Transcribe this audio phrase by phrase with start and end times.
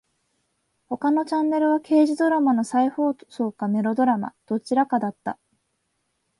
[0.89, 4.33] 他のチャンネルは刑事ドラマの再放送かメロドラマ。
[4.47, 5.37] どちらかだった。